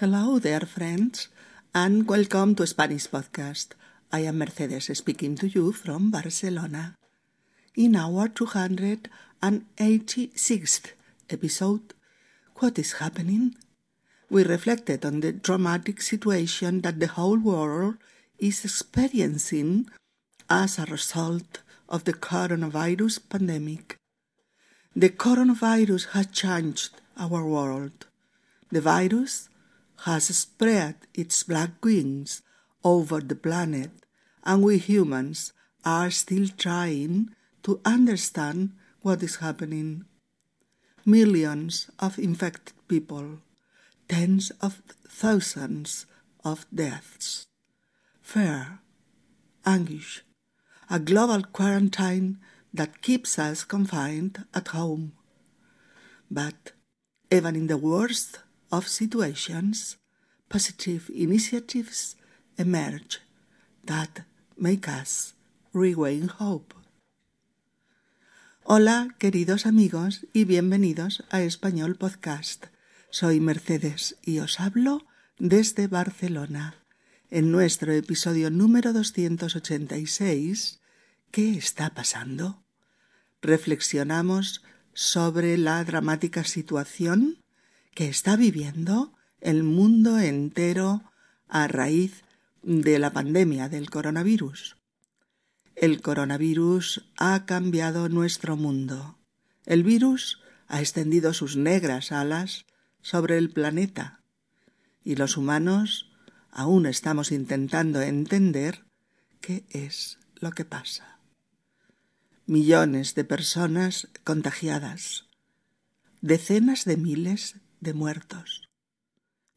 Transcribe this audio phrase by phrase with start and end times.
[0.00, 1.28] Hello there, friends,
[1.72, 3.74] and welcome to Spanish Podcast.
[4.10, 6.96] I am Mercedes speaking to you from Barcelona.
[7.76, 10.94] In our 286th
[11.30, 11.94] episode,
[12.56, 13.54] What is Happening?
[14.28, 17.94] We reflected on the dramatic situation that the whole world
[18.40, 19.88] is experiencing
[20.50, 23.96] as a result of the coronavirus pandemic.
[24.96, 28.08] The coronavirus has changed our world.
[28.72, 29.48] The virus
[30.02, 32.42] has spread its black wings
[32.82, 33.90] over the planet,
[34.44, 35.52] and we humans
[35.84, 37.30] are still trying
[37.62, 38.72] to understand
[39.02, 40.04] what is happening.
[41.06, 43.38] Millions of infected people,
[44.08, 46.06] tens of thousands
[46.44, 47.46] of deaths,
[48.20, 48.80] fear,
[49.64, 50.22] anguish,
[50.90, 52.38] a global quarantine
[52.72, 55.12] that keeps us confined at home.
[56.30, 56.72] But
[57.30, 58.40] even in the worst
[58.70, 59.98] of situations,
[60.48, 62.16] positive initiatives
[62.56, 63.20] emerge
[63.84, 64.24] that
[64.56, 65.34] make us
[65.72, 66.74] regain hope.
[68.64, 72.66] Hola, queridos amigos, y bienvenidos a Español Podcast.
[73.10, 75.06] Soy Mercedes y os hablo
[75.38, 76.74] desde Barcelona.
[77.30, 80.80] En nuestro episodio número 286,
[81.30, 82.64] ¿qué está pasando?
[83.42, 84.62] Reflexionamos
[84.94, 87.43] sobre la dramática situación
[87.94, 91.02] que está viviendo el mundo entero
[91.48, 92.24] a raíz
[92.62, 94.76] de la pandemia del coronavirus.
[95.76, 99.18] El coronavirus ha cambiado nuestro mundo.
[99.64, 102.66] El virus ha extendido sus negras alas
[103.02, 104.22] sobre el planeta
[105.04, 106.10] y los humanos
[106.50, 108.84] aún estamos intentando entender
[109.40, 111.18] qué es lo que pasa.
[112.46, 115.26] Millones de personas contagiadas,
[116.20, 118.68] decenas de miles de muertos,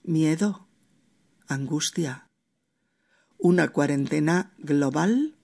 [0.04, 0.68] miedo,
[1.48, 2.30] angustia,
[3.38, 5.36] una cuarentena global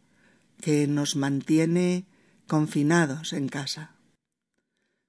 [0.60, 2.06] que nos mantiene
[2.48, 3.96] confinados en casa.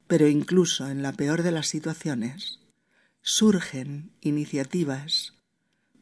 [0.06, 2.60] Pero incluso en la peor de las situaciones
[3.22, 5.34] surgen iniciativas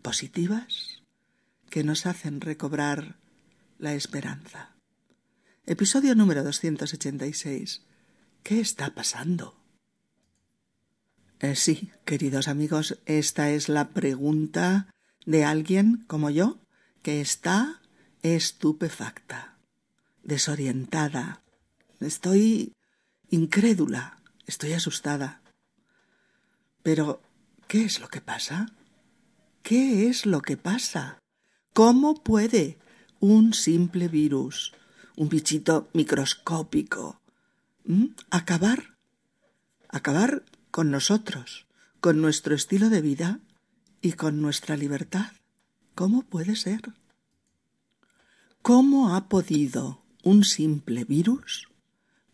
[0.03, 1.03] positivas
[1.71, 3.17] que nos hacen recobrar
[3.79, 4.75] la esperanza.
[5.65, 7.83] Episodio número 286.
[8.43, 9.62] ¿Qué está pasando?
[11.43, 14.87] Eh, sí, queridos amigos, esta es la pregunta
[15.27, 16.61] de alguien como yo
[17.03, 17.83] que está
[18.23, 19.59] estupefacta,
[20.23, 21.43] desorientada.
[21.99, 22.75] Estoy
[23.29, 25.43] incrédula, estoy asustada.
[26.85, 27.21] Pero,
[27.67, 28.69] ¿qué es lo que pasa?
[29.65, 31.19] ¿Qué es lo que pasa?
[31.75, 32.79] ¿Cómo puede
[33.19, 34.75] un simple virus,
[35.17, 37.21] un bichito microscópico,
[38.31, 38.97] acabar,
[39.89, 41.67] acabar con nosotros,
[42.01, 43.41] con nuestro estilo de vida
[44.01, 45.31] y con nuestra libertad.
[45.95, 46.81] ¿Cómo puede ser?
[48.63, 51.69] ¿Cómo ha podido un simple virus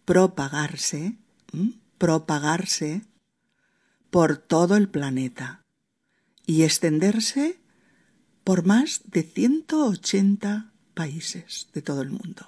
[0.05, 1.19] propagarse,
[1.99, 3.03] propagarse
[4.11, 5.65] por todo el planeta
[6.47, 7.61] y extenderse
[8.45, 12.47] por más de 180 países de todo el mundo?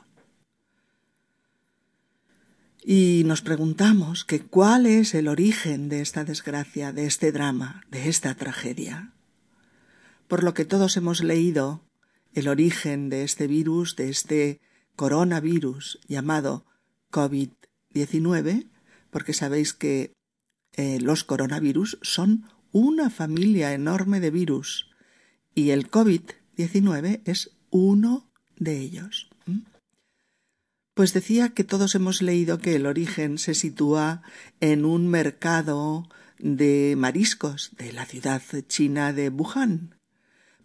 [2.82, 8.08] Y nos preguntamos que cuál es el origen de esta desgracia, de este drama, de
[8.08, 9.12] esta tragedia.
[10.28, 11.84] Por lo que todos hemos leído,
[12.32, 14.60] el origen de este virus, de este
[14.96, 16.64] coronavirus llamado
[17.10, 18.68] COVID-19,
[19.10, 20.12] porque sabéis que
[20.76, 24.90] eh, los coronavirus son una familia enorme de virus
[25.54, 29.29] y el COVID-19 es uno de ellos.
[31.00, 34.20] Pues decía que todos hemos leído que el origen se sitúa
[34.60, 36.06] en un mercado
[36.38, 39.94] de mariscos de la ciudad china de Wuhan.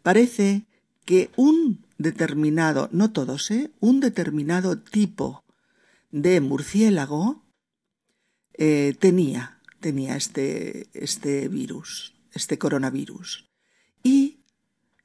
[0.04, 0.66] Parece
[1.06, 3.72] que un determinado, no todos, ¿eh?
[3.80, 5.46] un determinado tipo
[6.12, 7.42] de murciélago
[8.56, 13.48] eh, tenía, tenía este, este virus, este coronavirus.
[14.04, 14.40] Y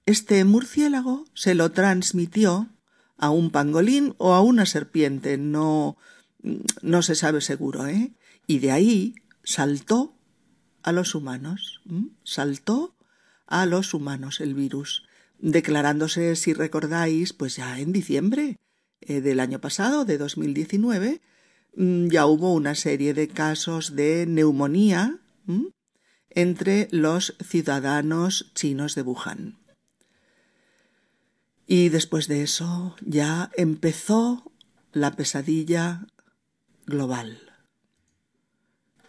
[0.07, 2.69] este murciélago se lo transmitió
[3.21, 5.97] a un pangolín o a una serpiente, no,
[6.83, 8.13] no se sabe seguro, ¿eh?
[8.47, 9.15] Y de ahí
[9.45, 10.15] saltó
[10.83, 11.83] a los humanos,
[12.25, 12.97] saltó
[13.47, 15.05] a los humanos el virus,
[15.39, 18.57] declarándose, si recordáis, pues ya en diciembre
[19.03, 21.21] eh, del año pasado, de 2019,
[21.77, 25.19] mm, ya hubo una serie de casos de neumonía
[26.31, 29.60] entre los ciudadanos chinos de Wuhan.
[31.73, 34.53] Y después de eso ya empezó
[34.91, 36.05] la pesadilla
[36.85, 37.39] global.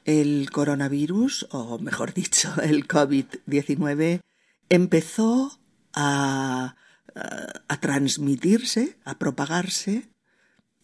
[0.06, 4.22] el coronavirus, o mejor dicho, el COVID-19,
[4.70, 5.60] empezó
[5.94, 6.76] a,
[7.68, 10.12] a, transmitirse, a propagarse,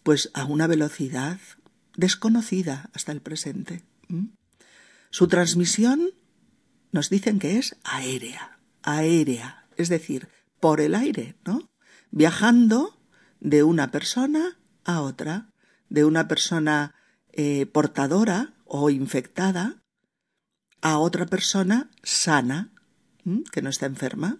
[0.02, 1.38] pues a una velocidad
[1.96, 3.84] desconocida hasta el presente.
[5.10, 6.10] Su transmisión
[6.90, 10.28] nos dicen que es aérea, aérea, es decir,
[10.60, 11.70] por el aire, ¿no?
[12.10, 12.98] Viajando
[13.40, 15.50] de una persona a otra,
[15.88, 16.94] de una persona
[17.32, 19.82] eh, portadora o infectada
[20.80, 22.72] a otra persona sana,
[23.52, 24.38] que no está enferma.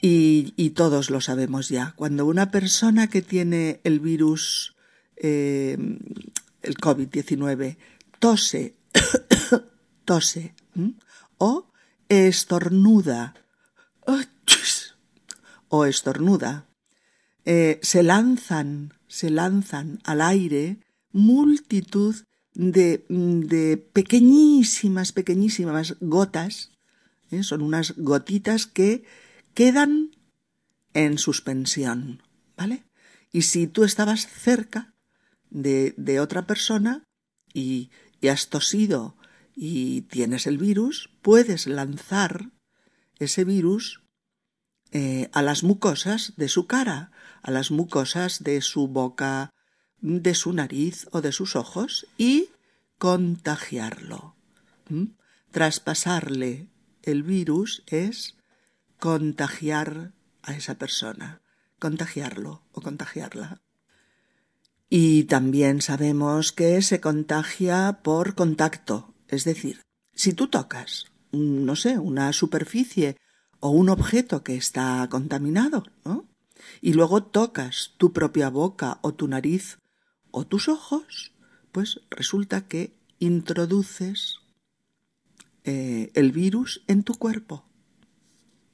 [0.00, 1.94] Y, todos lo sabemos ya.
[1.96, 4.74] Cuando una persona que tiene el virus,
[5.16, 5.76] eh,
[6.62, 7.76] el COVID-19,
[8.18, 8.76] tose,
[10.04, 10.54] tose,
[11.38, 11.70] o
[12.08, 13.34] estornuda,
[15.68, 16.68] o estornuda,
[17.46, 20.78] eh, se lanzan, se lanzan al aire
[21.12, 22.14] multitud
[22.54, 26.72] de, pequeñísimas, pequeñísimas gotas,
[27.30, 27.42] ¿eh?
[27.42, 29.04] son unas gotitas que
[29.54, 30.10] quedan
[30.92, 32.22] en suspensión,
[32.54, 32.84] ¿vale?
[33.32, 34.92] Y si tú estabas cerca
[35.48, 37.02] de, de otra persona
[37.54, 37.90] y
[38.28, 39.16] has tosido
[39.56, 42.51] y tienes el virus, puedes lanzar
[43.24, 44.02] ese virus
[44.90, 49.50] eh, a las mucosas de su cara, a las mucosas de su boca,
[50.00, 52.50] de su nariz o de sus ojos y
[52.98, 54.36] contagiarlo.
[55.50, 56.68] Traspasarle
[57.02, 58.36] el virus es
[58.98, 61.40] contagiar a esa persona,
[61.78, 63.60] contagiarlo o contagiarla.
[64.90, 69.80] Y también sabemos que se contagia por contacto, es decir,
[70.14, 73.16] si tú tocas, no sé, una superficie
[73.60, 76.28] o un objeto que está contaminado, ¿no?
[76.80, 79.78] Y luego tocas tu propia boca o tu nariz
[80.30, 81.32] o tus ojos,
[81.72, 84.38] pues resulta que introduces
[85.64, 87.64] eh, el virus en tu cuerpo.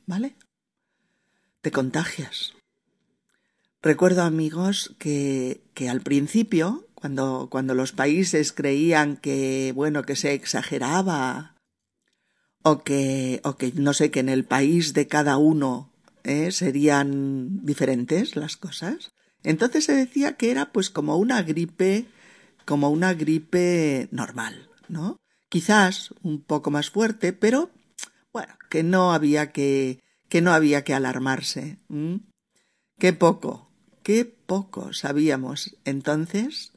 [0.07, 0.37] ¿Vale?
[1.61, 2.55] Te contagias.
[3.83, 10.33] Recuerdo, amigos, que, que al principio, cuando, cuando los países creían que, bueno, que se
[10.33, 11.58] exageraba
[12.71, 15.91] o que, o que no sé, que en el país de cada uno
[16.25, 19.13] eh, serían diferentes las cosas,
[19.43, 22.07] entonces se decía que era pues como una gripe,
[22.65, 25.17] como una gripe normal, ¿no?
[25.49, 27.71] Quizás un poco más fuerte, pero
[28.33, 31.79] bueno, que no había que, que no había que alarmarse.
[32.99, 33.71] Qué poco,
[34.03, 36.73] qué poco sabíamos entonces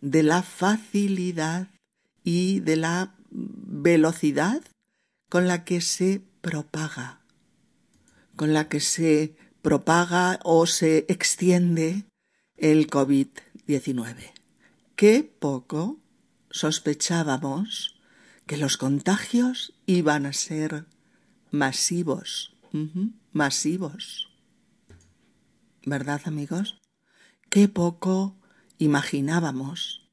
[0.00, 1.68] de la facilidad
[2.22, 4.62] y de la velocidad
[5.32, 7.22] con la que se propaga,
[8.36, 12.04] con la que se propaga o se extiende
[12.58, 14.30] el COVID-19.
[14.94, 16.02] Qué poco
[16.50, 17.98] sospechábamos
[18.46, 20.84] que los contagios iban a ser
[21.50, 22.54] masivos,
[23.32, 24.28] masivos.
[25.86, 26.78] ¿Verdad, amigos?
[27.48, 28.36] Qué poco
[28.76, 30.06] imaginábamos,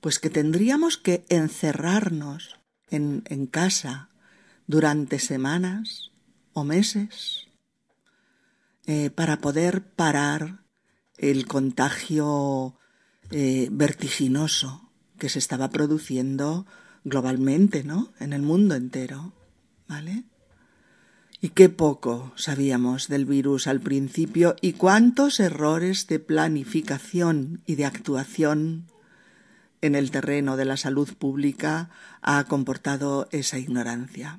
[0.00, 2.58] pues que tendríamos que encerrarnos
[2.90, 4.09] en, en casa
[4.70, 6.12] durante semanas
[6.52, 7.48] o meses
[8.86, 10.62] eh, para poder parar
[11.18, 12.78] el contagio
[13.32, 16.66] eh, vertiginoso que se estaba produciendo
[17.02, 18.12] globalmente, ¿no?
[18.20, 19.32] En el mundo entero,
[19.88, 20.22] ¿vale?
[21.40, 27.86] Y qué poco sabíamos del virus al principio y cuántos errores de planificación y de
[27.86, 28.86] actuación
[29.80, 31.90] en el terreno de la salud pública
[32.22, 34.38] ha comportado esa ignorancia.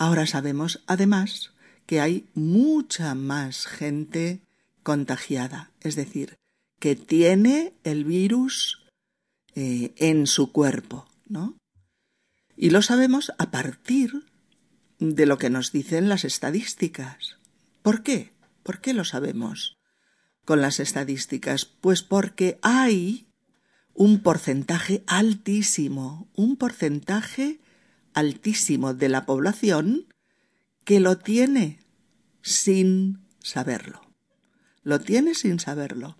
[0.00, 1.52] Ahora sabemos, además,
[1.84, 4.40] que hay mucha más gente
[4.82, 6.38] contagiada, es decir,
[6.78, 8.82] que tiene el virus
[9.54, 11.58] eh, en su cuerpo, ¿no?
[12.56, 14.24] Y lo sabemos a partir
[15.00, 17.36] de lo que nos dicen las estadísticas.
[17.82, 18.32] ¿Por qué?
[18.62, 19.76] ¿Por qué lo sabemos
[20.46, 21.66] con las estadísticas?
[21.66, 23.26] Pues porque hay
[23.92, 27.60] un porcentaje altísimo, un porcentaje
[28.14, 30.06] altísimo de la población
[30.84, 31.80] que lo tiene
[32.42, 34.00] sin saberlo.
[34.82, 36.18] Lo tiene sin saberlo.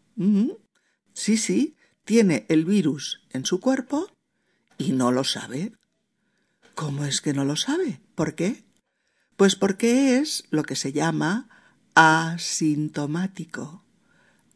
[1.12, 4.10] Sí, sí, tiene el virus en su cuerpo
[4.78, 5.72] y no lo sabe.
[6.74, 8.00] ¿Cómo es que no lo sabe?
[8.14, 8.64] ¿Por qué?
[9.36, 11.48] Pues porque es lo que se llama
[11.94, 13.84] asintomático.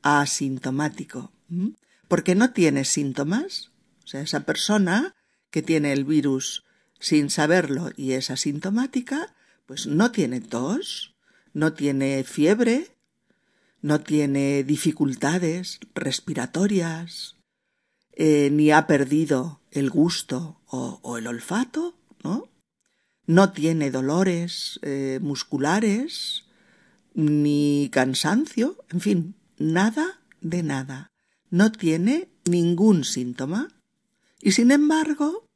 [0.03, 1.33] Asintomático.
[2.09, 3.71] Porque no tiene síntomas.
[4.05, 5.15] O sea, esa persona
[5.51, 6.64] que tiene el virus
[7.05, 9.35] sin saberlo y es asintomática,
[9.67, 11.15] pues no tiene tos,
[11.53, 12.97] no tiene fiebre,
[13.83, 17.37] no tiene dificultades respiratorias,
[18.13, 22.49] eh, ni ha perdido el gusto o, el olfato, ¿no?
[23.27, 26.45] No tiene dolores eh, musculares,
[27.13, 31.13] ni cansancio, en fin, nada de nada.
[31.51, 33.69] No tiene ningún síntoma.
[34.41, 35.47] Y sin embargo,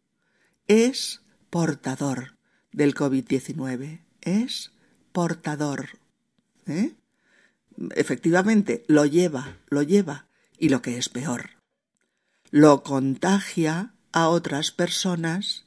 [0.67, 2.37] es portador
[2.73, 4.05] del COVID-19.
[4.21, 4.73] Es
[5.13, 5.99] portador.
[6.67, 6.95] ¿eh?
[7.95, 10.27] Efectivamente, lo lleva, lo lleva.
[10.61, 11.51] Y lo que es peor,
[12.51, 15.67] lo contagia a otras personas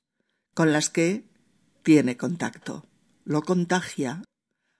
[0.54, 1.24] con las que
[1.84, 2.86] tiene contacto.
[3.24, 4.24] Lo contagia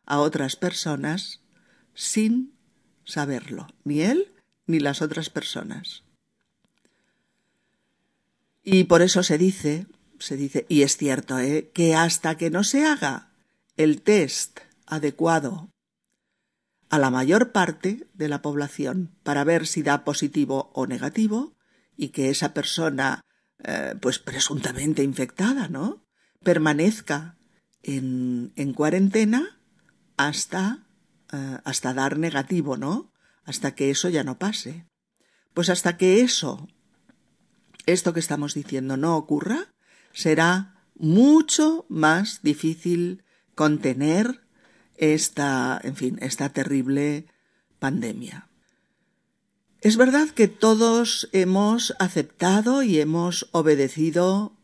[0.06, 1.40] a otras personas
[1.94, 2.54] sin
[3.06, 4.34] saberlo, ni él
[4.68, 6.04] ni las otras personas.
[8.64, 9.88] Y por eso se dice,
[10.22, 11.72] se dice, y es cierto, ¿eh?
[11.74, 13.32] que hasta que no se haga
[13.76, 15.70] el test adecuado
[16.90, 21.56] a la mayor parte de la población para ver si da positivo o negativo
[21.96, 23.22] y que esa persona,
[23.64, 26.04] eh, pues presuntamente infectada, ¿no?
[26.44, 27.38] permanezca
[27.84, 29.60] en, en cuarentena
[30.18, 30.86] hasta,
[31.32, 33.12] eh, hasta dar negativo, ¿no?
[33.44, 34.86] Hasta que eso ya no pase.
[35.54, 36.68] Pues hasta que eso,
[37.86, 39.74] esto que estamos diciendo, no ocurra,
[40.14, 43.24] será mucho más difícil
[43.56, 44.42] contener
[44.98, 47.26] esta, en fin, esta terrible
[47.80, 48.48] pandemia.
[49.82, 54.56] Es verdad que todos hemos aceptado y hemos obedecido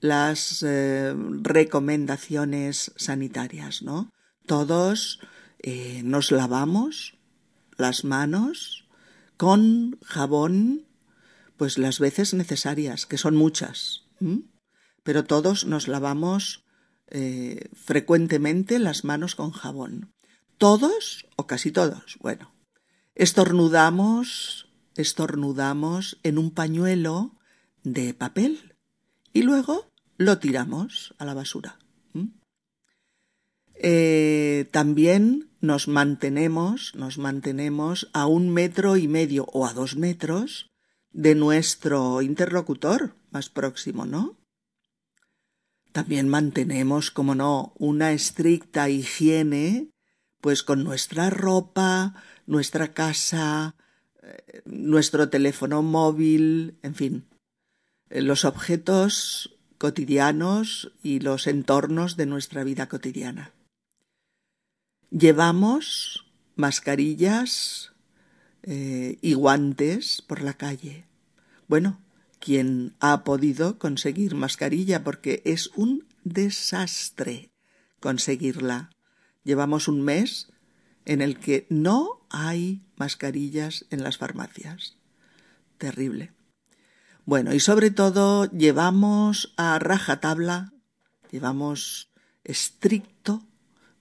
[0.00, 4.12] las eh, recomendaciones sanitarias, ¿no?
[4.44, 5.20] Todos
[5.60, 7.14] eh, nos lavamos
[7.78, 8.86] las manos
[9.38, 10.86] con jabón,
[11.56, 14.04] pues las veces necesarias, que son muchas,
[15.06, 16.64] pero todos nos lavamos
[17.06, 20.12] eh, frecuentemente las manos con jabón.
[20.58, 22.18] Todos o casi todos.
[22.18, 22.52] Bueno,
[23.14, 27.36] estornudamos, estornudamos en un pañuelo
[27.84, 28.74] de papel
[29.32, 31.78] y luego lo tiramos a la basura.
[33.78, 40.68] Eh, también nos mantenemos, nos mantenemos a un metro y medio o a dos metros
[41.12, 44.36] de nuestro interlocutor más próximo, ¿no?
[45.96, 49.88] También mantenemos, como no, una estricta higiene,
[50.42, 53.76] pues con nuestra ropa, nuestra casa,
[54.22, 57.24] eh, nuestro teléfono móvil, en fin,
[58.10, 63.54] eh, los objetos cotidianos y los entornos de nuestra vida cotidiana.
[65.08, 66.26] Llevamos
[66.56, 67.92] mascarillas
[68.64, 71.06] eh, y guantes por la calle.
[71.68, 72.02] Bueno,
[72.40, 77.50] quien ha podido conseguir mascarilla porque es un desastre
[78.00, 78.90] conseguirla.
[79.44, 80.52] Llevamos un mes
[81.04, 84.96] en el que no hay mascarillas en las farmacias.
[85.78, 86.32] Terrible.
[87.24, 90.72] Bueno, y sobre todo llevamos a rajatabla,
[91.30, 92.10] llevamos
[92.44, 93.44] estricto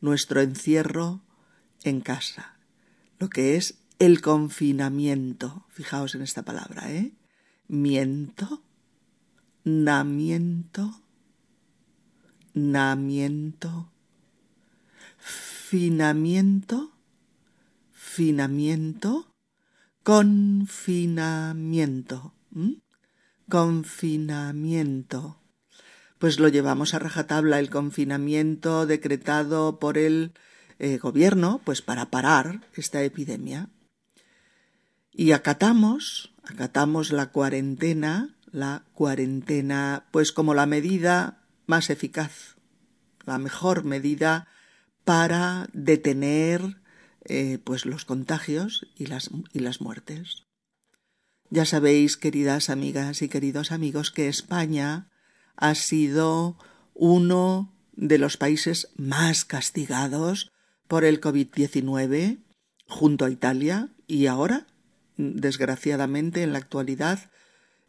[0.01, 1.24] nuestro encierro
[1.84, 2.60] en casa,
[3.18, 5.65] lo que es el confinamiento.
[5.70, 7.13] Fijaos en esta palabra, ¿eh?
[7.67, 8.62] Miento,
[9.63, 11.01] namiento,
[12.53, 13.89] namiento,
[15.17, 16.91] finamiento,
[17.91, 19.34] finamiento,
[20.03, 22.34] confinamiento,
[23.50, 25.41] confinamiento.
[26.19, 30.31] Pues lo llevamos a rajatabla el confinamiento decretado por el
[30.79, 33.69] eh, gobierno, pues para parar esta epidemia.
[35.12, 42.56] Y acatamos acatamos la cuarentena, la cuarentena, pues como la medida más eficaz,
[43.25, 44.48] la mejor medida
[45.04, 46.82] para detener
[47.25, 50.44] eh, pues los contagios y las, y las muertes.
[51.50, 55.10] Ya sabéis, queridas amigas y queridos amigos, que España
[55.56, 56.58] ha sido
[56.94, 60.52] uno de los países más castigados
[60.88, 62.40] por el COVID-19
[62.88, 64.68] junto a Italia y ahora
[65.17, 67.31] desgraciadamente en la actualidad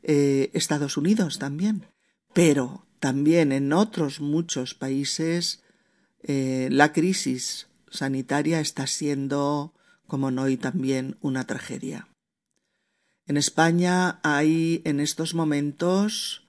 [0.03, 1.87] eh, Estados Unidos también,
[2.33, 5.63] pero también en otros muchos países
[6.23, 9.75] eh, la crisis sanitaria está siendo,
[10.07, 12.09] como no, y también una tragedia.
[13.27, 16.47] En España hay en estos momentos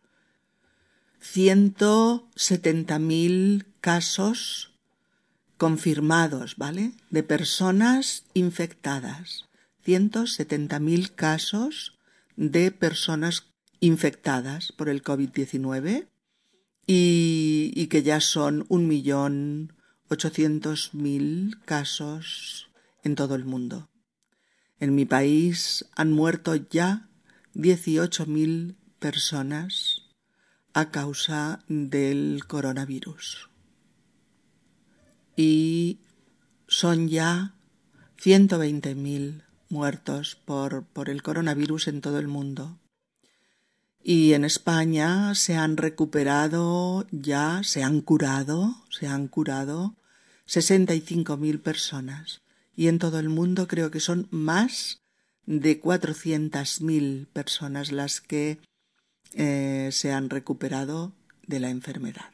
[1.22, 4.72] 170.000 casos
[5.58, 6.94] confirmados, ¿vale?
[7.10, 9.47] De personas infectadas.
[9.88, 11.98] 170.000 casos
[12.36, 13.46] de personas
[13.80, 16.10] infectadas por el COVID-19
[16.86, 22.70] y, y, que ya son 1.800.000 casos
[23.04, 23.90] en todo el mundo.
[24.80, 27.08] En mi país han muerto ya
[27.56, 30.02] 18.000 personas
[30.74, 33.50] a causa del coronavirus.
[35.38, 36.02] Y
[36.68, 37.56] son ya
[38.18, 42.80] 120.000 muertos por, por el coronavirus en todo el mundo.
[44.04, 49.96] Y en España se han recuperado ya, se han curado, se han curado
[50.48, 52.42] 65.000 personas.
[52.76, 55.02] Y en todo el mundo creo que son más
[55.46, 58.60] de 400.000 personas las que
[59.34, 61.14] eh, se han recuperado
[61.48, 62.32] de la enfermedad.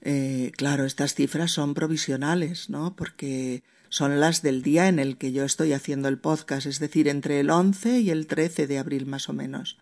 [0.00, 2.94] Eh, claro, estas cifras son provisionales, ¿no?
[2.94, 3.62] Porque
[3.94, 7.38] son las del día en el que yo estoy haciendo el podcast, es decir, entre
[7.38, 9.78] el 11 y el 13 de abril más o menos.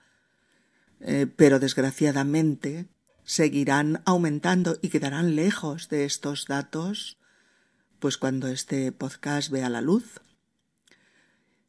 [1.00, 2.90] Eh, pero desgraciadamente
[3.24, 7.16] seguirán aumentando y quedarán lejos de estos datos
[8.00, 10.20] pues cuando este podcast vea la luz.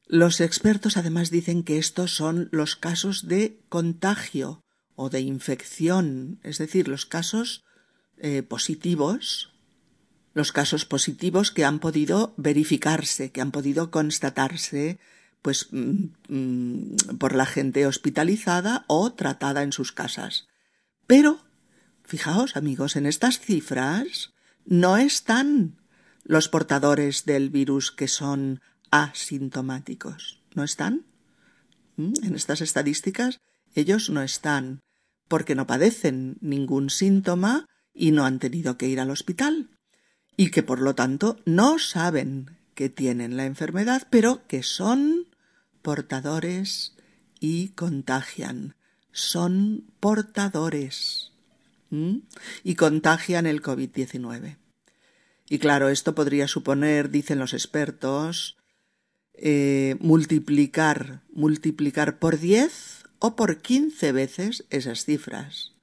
[0.06, 6.58] Los expertos además dicen que estos son los casos de contagio o de infección, es
[6.58, 7.64] decir, los casos
[8.18, 9.53] eh, positivos,
[10.34, 15.00] los casos positivos que han podido verificarse, que han podido constatarse
[15.42, 20.48] pues mm, mm, por la gente hospitalizada o tratada en sus casas.
[21.06, 21.40] Pero,
[22.04, 24.34] fijaos amigos, en estas cifras
[24.66, 25.78] no están
[26.24, 30.42] los portadores del virus que son asintomáticos.
[30.56, 31.06] ¿No están?
[31.98, 32.14] ¿Mm?
[32.24, 33.40] En estas estadísticas
[33.76, 34.80] ellos no están,
[35.28, 39.70] porque no padecen ningún síntoma y no han tenido que ir al hospital,
[40.38, 45.28] y que por lo tanto no saben que tienen la enfermedad, pero que son
[45.82, 46.96] portadores
[47.40, 48.76] y contagian.
[49.12, 51.32] Son portadores.
[52.64, 54.58] Y contagian el COVID-19.
[55.48, 58.58] Y claro, esto podría suponer, dicen los expertos,
[59.36, 65.74] eh, multiplicar, multiplicar por 10 o por 15 veces esas cifras.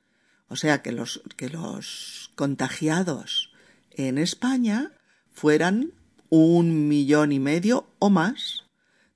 [0.48, 3.49] O sea que los, que los contagiados
[3.90, 4.92] en España
[5.30, 5.92] fueran
[6.28, 8.64] un millón y medio o más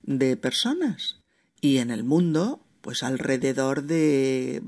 [0.02, 1.20] de personas.
[1.60, 4.62] Y en el mundo, pues alrededor de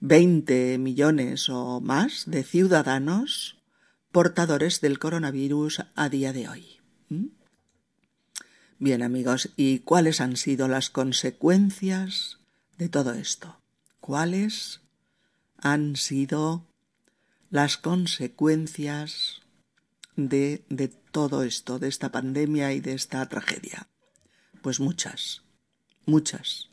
[0.00, 3.56] 20 millones o más de ciudadanos
[4.12, 6.66] portadores del coronavirus a día de hoy.
[7.08, 7.28] ¿Mm?
[8.78, 12.38] Bien amigos, ¿y cuáles han sido las consecuencias
[12.76, 13.60] de todo esto?
[14.00, 14.82] ¿Cuáles
[15.56, 16.66] han sido
[17.50, 19.42] las consecuencias
[20.16, 23.88] de, de todo esto, de esta pandemia y de esta tragedia?
[24.62, 25.42] Pues muchas,
[26.06, 26.70] muchas.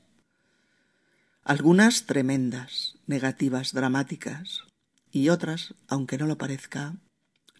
[1.44, 4.64] Algunas tremendas, negativas, dramáticas,
[5.12, 6.96] y otras, aunque no lo parezca,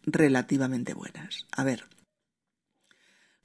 [0.04, 1.48] relativamente buenas.
[1.52, 1.86] A ver,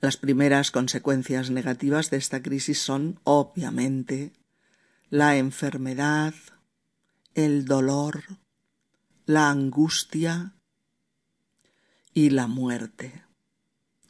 [0.00, 4.33] las primeras consecuencias negativas de esta crisis son, obviamente,
[5.11, 6.35] la enfermedad,
[7.35, 8.22] el dolor,
[9.26, 10.54] la angustia
[12.14, 13.24] y la muerte.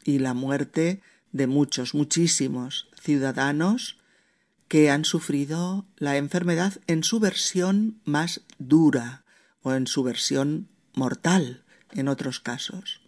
[0.05, 1.01] Y la muerte
[1.33, 3.99] de muchos, muchísimos ciudadanos
[4.69, 9.25] que han sufrido la enfermedad en su versión más dura
[9.63, 13.01] o en su versión mortal en otros casos.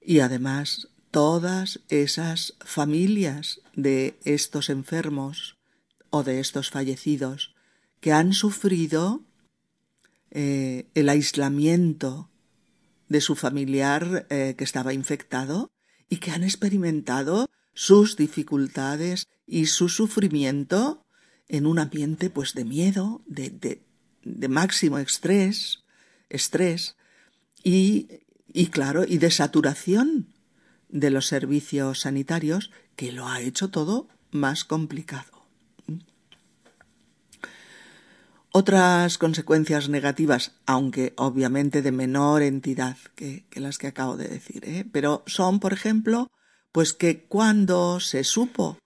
[0.00, 5.58] Y además todas esas familias de estos enfermos
[6.10, 7.54] o de estos fallecidos
[8.00, 9.25] que han sufrido
[10.30, 12.30] eh, el aislamiento
[13.08, 15.70] de su familiar eh, que estaba infectado
[16.08, 21.04] y que han experimentado sus dificultades y su sufrimiento
[21.48, 23.80] en un ambiente pues de miedo, de,
[24.24, 25.84] de, máximo estrés,
[26.28, 26.96] estrés
[27.62, 28.08] y,
[28.52, 30.34] y claro, y de saturación
[30.88, 35.35] de los servicios sanitarios que lo ha hecho todo más complicado.
[38.58, 44.86] Otras consecuencias negativas, aunque obviamente de menor entidad que, las que acabo de decir, ¿eh?
[44.90, 46.30] pero son, por ejemplo,
[46.72, 48.78] pues que cuando se supo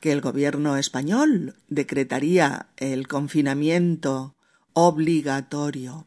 [0.00, 4.34] que el gobierno español decretaría el confinamiento
[4.72, 6.06] obligatorio,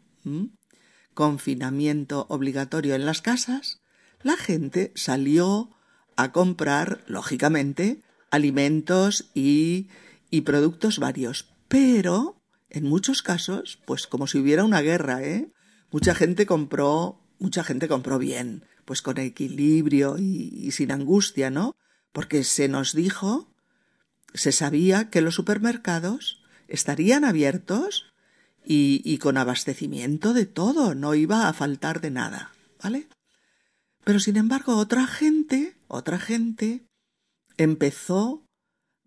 [1.13, 3.81] confinamiento obligatorio en las casas,
[4.23, 5.69] la gente salió
[6.15, 9.89] a comprar, lógicamente, alimentos y,
[10.31, 11.53] y productos varios.
[11.67, 12.40] Pero,
[12.71, 15.51] en muchos casos, pues como si hubiera una guerra, ¿eh?
[15.91, 21.75] Mucha gente compró, mucha gente compró bien, pues con equilibrio y, sin angustia, ¿no?
[22.13, 23.53] Porque se nos dijo,
[24.34, 28.13] se sabía que los supermercados estarían abiertos
[28.65, 33.10] y, y, con abastecimiento de todo, no iba a faltar de nada, ¿vale?
[34.05, 36.86] Pero sin embargo, otra gente, otra gente
[37.57, 38.45] empezó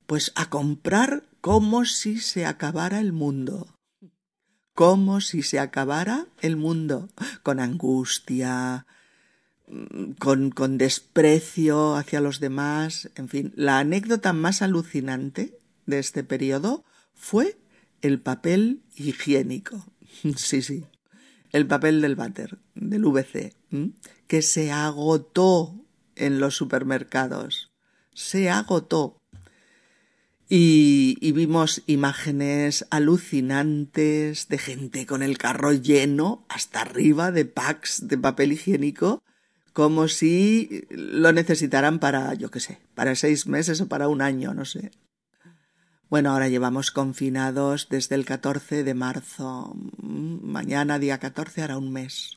[0.06, 3.76] Pues a comprar como si se acabara el mundo.
[4.72, 7.10] Como si se acabara el mundo.
[7.42, 8.86] Con angustia,
[10.18, 13.10] con, con desprecio hacia los demás.
[13.14, 17.58] En fin, la anécdota más alucinante de este periodo fue
[18.00, 19.84] el papel higiénico.
[20.36, 20.86] Sí, sí.
[21.52, 23.54] El papel del váter, del VC,
[24.28, 25.74] que se agotó
[26.16, 27.70] en los supermercados.
[28.14, 29.20] Se agotó.
[30.48, 38.18] Y, vimos imágenes alucinantes de gente con el carro lleno hasta arriba de packs de
[38.18, 39.22] papel higiénico,
[39.72, 44.54] como si lo necesitaran para, yo qué sé, para seis meses o para un año,
[44.54, 44.90] no sé.
[46.10, 49.74] Bueno, ahora llevamos confinados desde el 14 de marzo.
[50.00, 52.36] Mañana, día 14, hará un mes.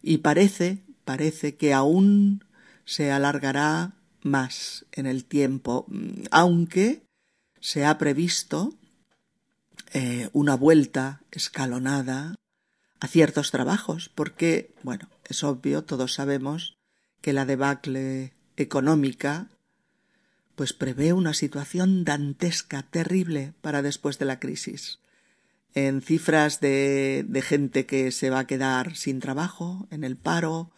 [0.00, 2.44] Y parece, parece que aún
[2.84, 5.86] se alargará más en el tiempo,
[6.30, 7.02] aunque
[7.60, 8.74] se ha previsto
[9.92, 12.34] eh, una vuelta escalonada
[13.00, 16.76] a ciertos trabajos, porque, bueno, es obvio, todos sabemos
[17.20, 19.48] que la debacle económica
[20.54, 24.98] pues prevé una situación dantesca, terrible para después de la crisis.
[25.74, 30.70] En cifras de, de gente que se va a quedar sin trabajo, en el paro,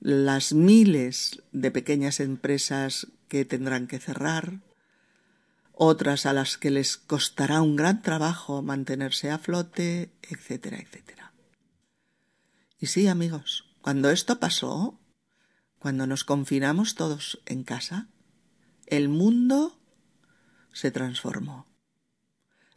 [0.00, 4.60] las miles de pequeñas empresas que tendrán que cerrar,
[5.72, 11.32] otras a las que les costará un gran trabajo mantenerse a flote, etcétera, etcétera.
[12.78, 15.00] Y sí, amigos, cuando esto pasó,
[15.78, 18.08] cuando nos confinamos todos en casa,
[18.86, 19.78] el mundo
[20.72, 21.66] se transformó.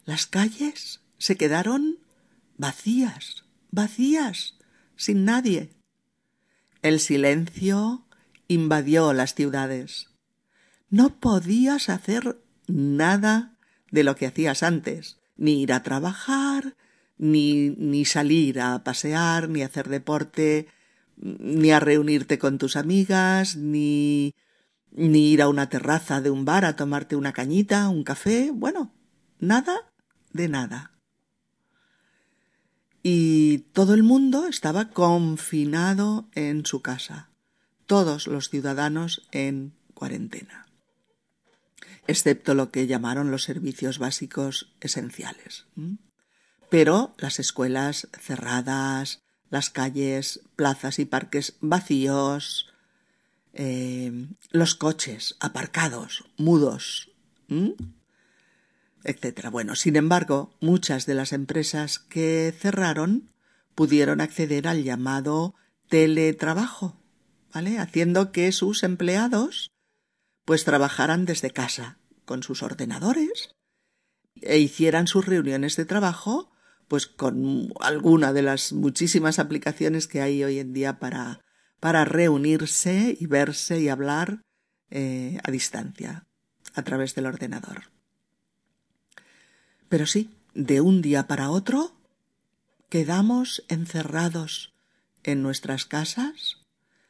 [0.04, 1.98] Las calles se quedaron
[2.56, 4.56] vacías, vacías,
[4.96, 5.70] sin nadie.
[6.82, 8.06] El silencio
[8.46, 10.08] invadió las ciudades.
[10.90, 13.56] No podías hacer nada
[13.90, 16.76] de lo que hacías antes, ni ir a trabajar,
[17.16, 20.68] ni, ni salir a pasear, ni hacer deporte,
[21.16, 24.34] ni a reunirte con tus amigas, ni
[24.92, 28.92] ni ir a una terraza de un bar a tomarte una cañita, un café, bueno,
[29.38, 29.92] nada
[30.32, 30.97] de nada.
[33.10, 37.30] Y todo el mundo estaba confinado en su casa,
[37.86, 40.66] todos los ciudadanos en cuarentena,
[42.06, 45.64] excepto lo que llamaron los servicios básicos esenciales.
[46.68, 52.66] Pero las escuelas cerradas, las calles, plazas y parques vacíos,
[53.54, 57.10] eh, los coches aparcados, mudos,
[59.04, 59.50] etcétera.
[59.50, 63.30] Bueno, sin embargo, muchas de las empresas que cerraron
[63.74, 65.54] pudieron acceder al llamado
[65.88, 67.00] teletrabajo,
[67.52, 67.78] ¿vale?
[67.78, 69.70] Haciendo que sus empleados
[70.44, 73.54] pues trabajaran desde casa con sus ordenadores
[74.40, 76.50] e hicieran sus reuniones de trabajo
[76.88, 81.42] pues con alguna de las muchísimas aplicaciones que hay hoy en día para
[81.80, 84.42] para reunirse y verse y hablar
[84.90, 86.26] eh, a distancia,
[86.74, 87.92] a través del ordenador.
[89.88, 91.94] Pero sí, de un día para otro,
[92.88, 94.74] quedamos encerrados
[95.22, 96.58] en nuestras casas,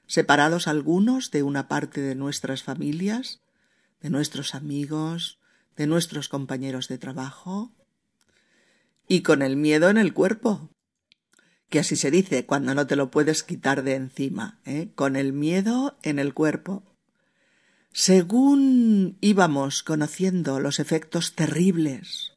[0.07, 3.41] separados algunos de una parte de nuestras familias,
[4.01, 5.39] de nuestros amigos,
[5.77, 7.73] de nuestros compañeros de trabajo,
[9.07, 10.71] y con el miedo en el cuerpo,
[11.71, 14.91] que así se dice cuando no te lo puedes quitar de encima, ¿eh?
[14.95, 16.83] con el miedo en el cuerpo.
[17.93, 22.28] Según íbamos conociendo los efectos terribles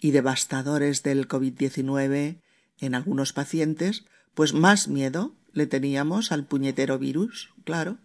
[0.00, 2.40] y devastadores del COVID-19
[2.78, 4.04] en algunos pacientes,
[4.34, 7.98] pues más miedo le teníamos al puñetero virus, claro.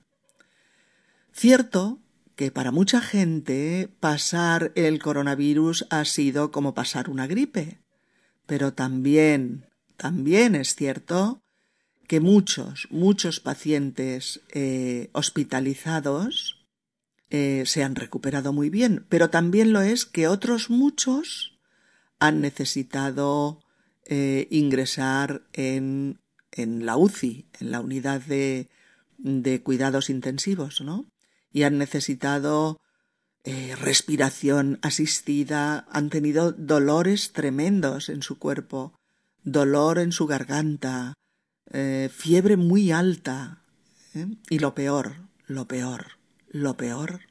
[1.34, 2.00] Cierto
[2.36, 7.80] que para mucha gente pasar el coronavirus ha sido como pasar una gripe,
[8.46, 9.66] pero también
[10.02, 11.44] también es cierto
[12.08, 16.66] que muchos, muchos pacientes eh, hospitalizados
[17.30, 21.51] eh, se han recuperado muy bien, pero también lo es que otros muchos
[22.22, 23.60] han necesitado
[24.06, 26.22] eh, ingresar en,
[26.54, 28.70] en, la UCI, en la unidad de,
[29.18, 31.06] de cuidados intensivos, ¿no?
[31.52, 32.80] Y han necesitado
[33.44, 38.94] respiración asistida, han tenido dolores tremendos en su cuerpo,
[39.44, 41.16] dolor en su garganta,
[41.72, 43.64] eh, fiebre muy alta.
[44.14, 44.28] ¿eh?
[44.50, 45.16] Y lo peor,
[45.48, 46.18] lo peor,
[46.50, 47.22] lo peor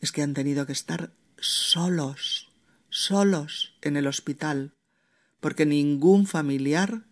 [0.00, 2.43] es que han tenido que estar solos,
[2.94, 4.76] solos en el hospital,
[5.40, 7.06] porque ningún familiar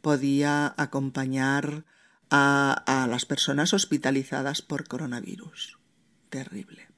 [0.00, 1.84] podía acompañar
[2.30, 5.78] a, a las personas hospitalizadas por coronavirus.
[6.30, 6.88] Terrible.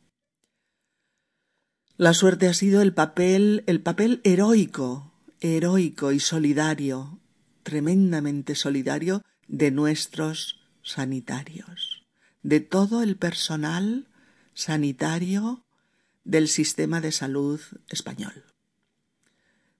[1.98, 7.20] La suerte ha sido el papel, el papel heroico, heroico y solidario,
[7.62, 12.06] tremendamente solidario de nuestros sanitarios,
[12.42, 14.08] de todo el personal
[14.54, 15.61] sanitario
[16.24, 18.44] del sistema de salud español.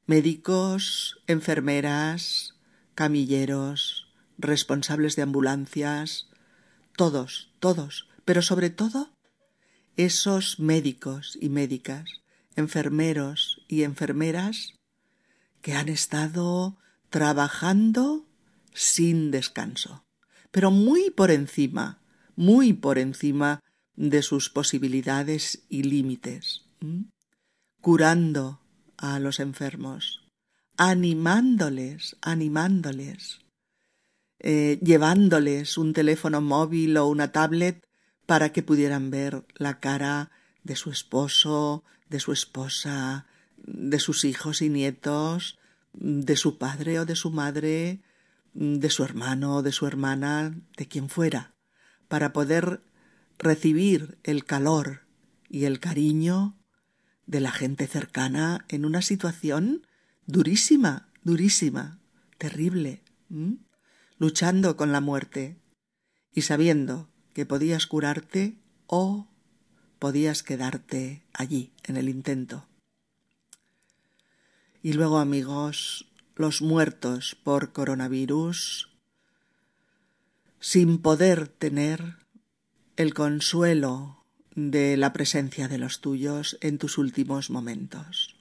[0.07, 2.55] Médicos, enfermeras,
[2.95, 6.29] camilleros, responsables de ambulancias,
[6.97, 9.11] todos, todos, pero sobre todo
[9.97, 12.23] esos médicos y médicas,
[12.57, 14.75] enfermeros y enfermeras
[15.61, 16.79] que han estado
[17.11, 18.27] trabajando
[18.75, 20.05] sin descanso,
[20.51, 22.01] pero muy por encima,
[22.37, 23.61] muy por encima
[24.03, 26.65] de sus posibilidades y límites,
[27.81, 28.61] curando
[28.97, 30.27] a los enfermos,
[30.77, 33.43] animándoles, animándoles,
[34.41, 37.87] eh, llevándoles un teléfono móvil o una tablet
[38.27, 40.33] para que pudieran ver la cara
[40.65, 45.61] de su esposo, de su esposa, de sus hijos y nietos,
[45.93, 48.03] de su padre o de su madre,
[48.53, 51.55] de su hermano o de su hermana, de quien fuera,
[52.09, 52.83] para poder
[53.43, 55.03] recibir el calor
[55.49, 56.57] y el cariño
[57.27, 59.87] de la gente cercana en una situación
[60.27, 61.99] durísima, durísima,
[62.39, 63.03] terrible,
[64.17, 65.59] luchando con la muerte
[66.33, 69.29] y sabiendo que podías curarte o
[69.99, 72.69] podías quedarte allí en el intento.
[74.83, 78.89] Y luego, amigos, los muertos por coronavirus
[80.61, 82.22] sin poder tener
[83.03, 88.37] el consuelo de la presencia de los tuyos en tus últimos momentos.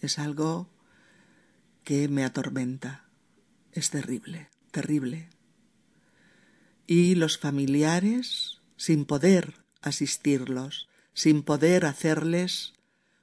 [0.00, 0.70] Es algo
[1.84, 3.04] que me atormenta.
[3.72, 5.28] Es terrible, terrible.
[6.86, 12.72] Y los familiares, sin poder asistirlos, sin poder hacerles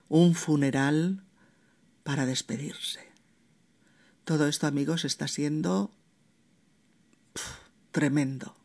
[0.09, 1.23] un funeral
[2.03, 3.01] para despedirse.
[4.25, 5.91] Todo esto, amigos, está siendo
[7.91, 8.55] tremendo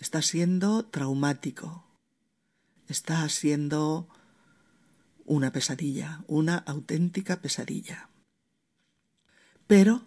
[0.00, 1.86] está siendo traumático,
[2.88, 4.08] está siendo
[5.24, 8.08] una pesadilla, una auténtica pesadilla.
[9.66, 10.06] Pero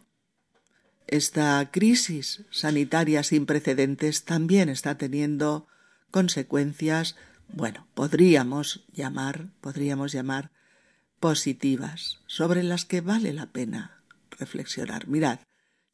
[1.08, 5.68] esta crisis sanitaria sin precedentes también está teniendo
[6.12, 7.16] consecuencias,
[7.48, 10.52] bueno, podríamos llamar, podríamos llamar
[11.20, 15.08] positivas, sobre las que vale la pena reflexionar.
[15.08, 15.40] Mirad,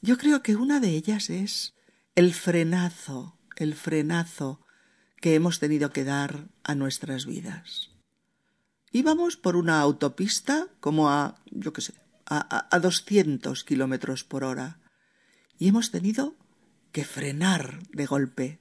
[0.01, 1.75] yo creo que una de ellas es
[2.15, 4.65] el frenazo el frenazo
[5.17, 7.91] que hemos tenido que dar a nuestras vidas.
[8.91, 11.93] Íbamos por una autopista como a, yo qué sé,
[12.25, 14.79] a, a, 200 kilómetros por hora
[15.57, 16.35] y hemos tenido
[16.91, 18.59] que frenar de golpe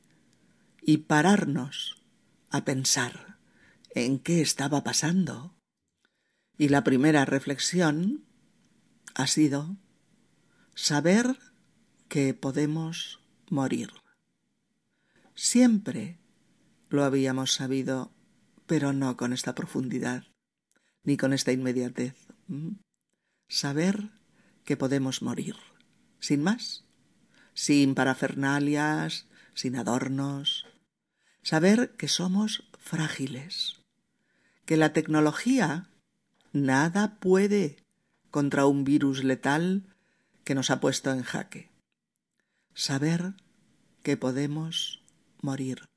[0.82, 2.02] y pararnos
[2.50, 3.38] a pensar
[3.94, 5.54] en qué estaba pasando.
[6.58, 8.24] Y la primera reflexión
[9.14, 9.76] ha sido
[10.74, 11.38] saber
[12.08, 13.90] que podemos morir.
[15.40, 16.18] Siempre
[16.88, 18.10] lo habíamos sabido,
[18.66, 20.24] pero no con esta profundidad,
[21.04, 22.16] ni con esta inmediatez.
[23.48, 24.10] Saber
[24.64, 25.54] que podemos morir,
[26.18, 26.86] sin más,
[27.54, 30.66] sin parafernalias, sin adornos.
[31.42, 33.76] Saber que somos frágiles,
[34.64, 35.88] que la tecnología
[36.52, 37.76] nada puede
[38.32, 39.94] contra un virus letal
[40.42, 41.70] que nos ha puesto en jaque.
[42.74, 43.34] Saber
[44.02, 44.97] que podemos
[45.40, 45.88] morir,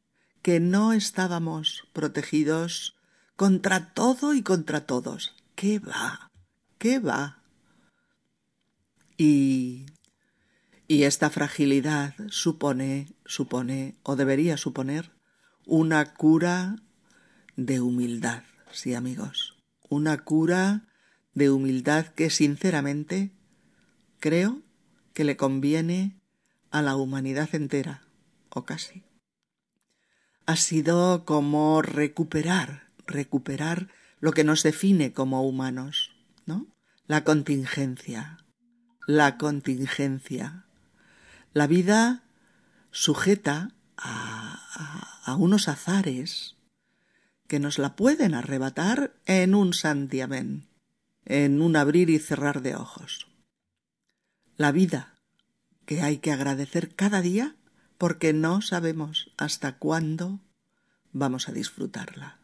[0.42, 2.96] que no estábamos protegidos
[3.36, 5.36] contra todo y contra todos.
[5.56, 6.30] ¿Qué va?
[6.78, 7.44] ¿Qué va?
[9.18, 9.86] Y,
[10.88, 15.12] y esta fragilidad supone, supone, o debería suponer,
[15.66, 16.76] una cura
[17.56, 19.58] de humildad, sí amigos,
[19.90, 20.88] una cura
[21.34, 23.32] de humildad que sinceramente
[24.20, 24.62] creo
[25.14, 26.20] que le conviene
[26.72, 28.08] a la humanidad entera,
[28.50, 29.04] o casi
[30.52, 33.88] ha sido como recuperar, recuperar
[34.20, 36.12] lo que nos define como humanos,
[36.46, 36.68] ¿no?
[37.08, 38.38] La contingencia,
[39.08, 40.66] la contingencia.
[41.54, 42.24] La vida
[42.92, 46.58] sujeta a, a, unos azares
[47.48, 50.68] que nos la pueden arrebatar en un santiamén,
[51.26, 53.28] en un abrir y cerrar de ojos.
[54.58, 55.16] La vida
[55.86, 57.56] que hay que agradecer cada día
[58.02, 60.40] porque no sabemos hasta cuándo
[61.12, 62.40] vamos a disfrutarla.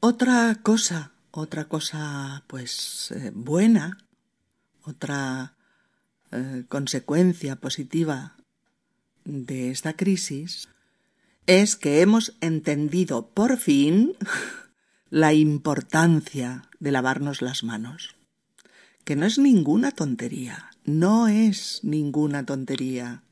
[0.00, 3.96] Otra cosa, otra cosa pues eh, buena,
[4.82, 5.56] otra
[6.30, 8.36] eh, consecuencia positiva
[9.24, 10.68] de esta crisis
[11.46, 14.12] es que hemos entendido por fin
[15.08, 18.14] la importancia de lavarnos las manos,
[19.06, 23.22] que no es ninguna tontería, no es ninguna tontería.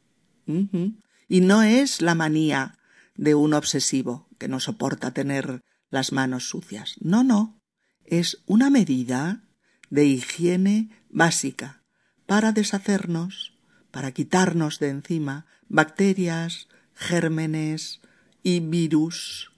[0.47, 2.79] Y no es la manía
[3.15, 6.97] de un obsesivo que no soporta tener las manos sucias.
[7.01, 7.61] No, no.
[8.05, 9.43] Es una medida
[9.91, 11.83] de higiene básica
[12.27, 13.53] para deshacernos,
[13.91, 18.01] para quitarnos de encima bacterias, gérmenes
[18.43, 19.53] y virus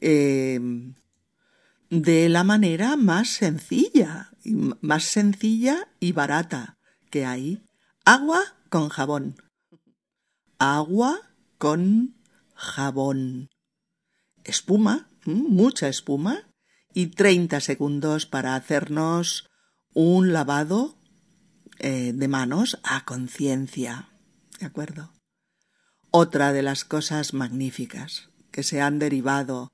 [0.00, 0.94] em,
[1.90, 4.30] de la manera más sencilla,
[4.80, 6.78] más sencilla y barata
[7.10, 7.62] que hay.
[8.04, 9.36] Agua con jabón.
[10.62, 12.16] Agua con
[12.54, 13.48] jabón.
[14.44, 16.50] Espuma, mucha espuma,
[16.92, 19.48] y 30 segundos para hacernos
[19.94, 20.98] un lavado
[21.78, 24.10] eh, de manos a conciencia.
[24.58, 25.14] ¿De acuerdo?
[26.10, 29.72] Otra de las cosas magníficas que se han derivado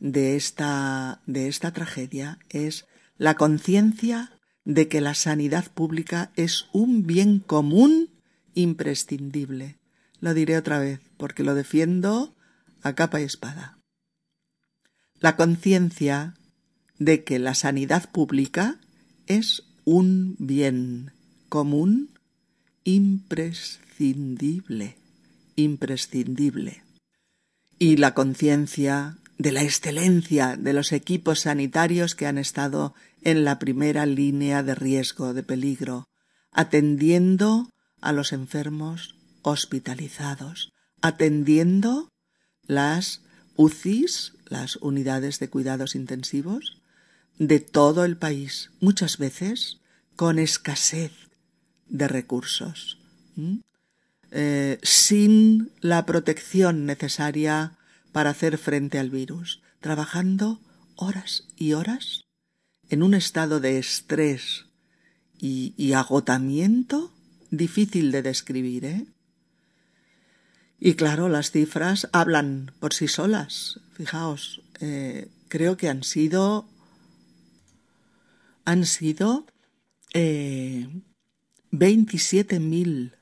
[0.00, 2.86] de esta, de esta tragedia es
[3.18, 4.32] la conciencia
[4.64, 8.10] de que la sanidad pública es un bien común
[8.54, 9.78] imprescindible.
[10.24, 12.34] Lo diré otra vez, porque lo defiendo
[12.80, 13.76] a capa y espada.
[15.20, 16.32] La conciencia
[16.98, 18.80] de que la sanidad pública
[19.26, 21.12] es un bien
[21.50, 22.18] común
[22.84, 24.96] imprescindible,
[25.56, 26.82] imprescindible.
[27.78, 33.58] Y la conciencia de la excelencia de los equipos sanitarios que han estado en la
[33.58, 36.08] primera línea de riesgo, de peligro,
[36.50, 37.68] atendiendo
[38.00, 39.13] a los enfermos
[39.44, 42.08] hospitalizados, atendiendo
[42.66, 43.20] las
[43.56, 46.78] UCIs, las unidades de cuidados intensivos,
[47.38, 49.78] de todo el país, muchas veces
[50.16, 51.12] con escasez
[51.88, 52.98] de recursos,
[54.30, 57.76] eh, sin la protección necesaria
[58.12, 60.60] para hacer frente al virus, trabajando
[60.96, 62.24] horas y horas
[62.88, 64.66] en un estado de estrés
[65.38, 67.12] y, agotamiento
[67.50, 69.06] difícil de describir, ¿eh?
[70.84, 73.80] Y claro, las cifras hablan por sí solas.
[73.94, 76.68] Fijaos, eh, creo que han sido
[78.66, 79.46] han sido
[80.12, 80.86] eh,
[81.72, 83.14] 27.000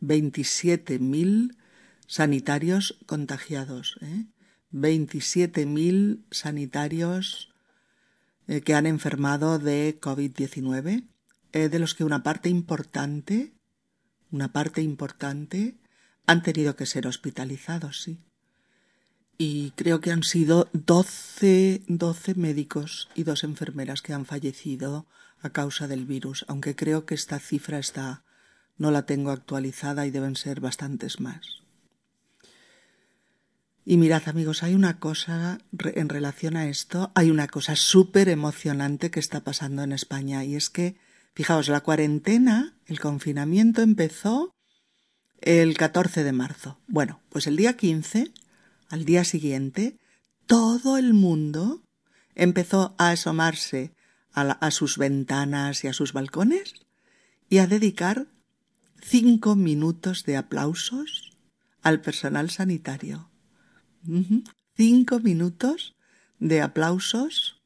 [0.00, 1.56] 27.000
[2.06, 4.26] sanitarios contagiados, ¿eh?
[4.72, 7.52] 27.000 sanitarios
[8.46, 11.08] eh, que han enfermado de COVID-19,
[11.50, 13.52] eh, de los que una parte importante,
[14.30, 15.79] una parte importante,
[16.30, 18.20] han tenido que ser hospitalizados, sí.
[19.36, 25.06] Y creo que han sido 12, 12 médicos y dos enfermeras que han fallecido
[25.40, 28.22] a causa del virus, aunque creo que esta cifra está
[28.78, 31.64] no la tengo actualizada y deben ser bastantes más.
[33.84, 39.10] Y mirad amigos, hay una cosa en relación a esto, hay una cosa súper emocionante
[39.10, 40.96] que está pasando en España y es que,
[41.34, 44.54] fijaos, la cuarentena, el confinamiento empezó
[45.40, 46.78] el 14 de marzo.
[46.86, 48.32] Bueno, pues el día 15,
[48.88, 49.98] al día siguiente,
[50.46, 51.82] todo el mundo
[52.34, 53.94] empezó a asomarse
[54.32, 56.74] a, a sus ventanas y a sus balcones
[57.48, 58.26] y a dedicar
[59.00, 61.32] cinco minutos de aplausos
[61.82, 63.30] al personal sanitario.
[64.76, 65.94] Cinco minutos
[66.38, 67.60] de aplausos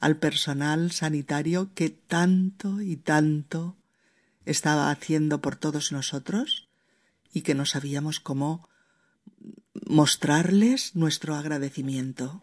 [0.00, 3.76] al personal sanitario que tanto y tanto
[4.44, 6.68] estaba haciendo por todos nosotros
[7.32, 8.68] y que no sabíamos cómo
[9.86, 12.42] mostrarles nuestro agradecimiento.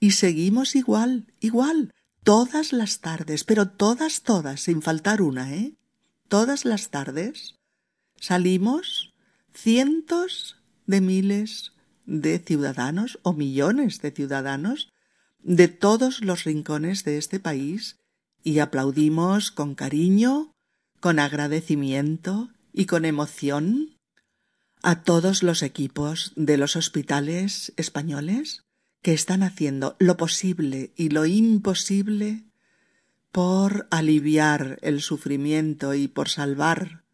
[0.00, 1.92] Y seguimos igual, igual,
[2.22, 5.74] todas las tardes, pero todas, todas, sin faltar una, ¿eh?
[6.28, 7.56] todas las tardes
[8.18, 9.14] salimos
[9.52, 11.72] cientos de miles
[12.06, 14.92] de ciudadanos o millones de ciudadanos
[15.42, 17.98] de todos los rincones de este país
[18.42, 20.52] y aplaudimos con cariño,
[21.00, 23.96] con agradecimiento y con emoción
[24.82, 28.64] a todos los equipos de los hospitales españoles
[29.00, 32.44] que están haciendo lo posible y lo imposible
[33.30, 37.04] por aliviar el sufrimiento y por salvar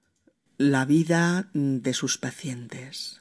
[0.57, 3.21] la vida de sus pacientes.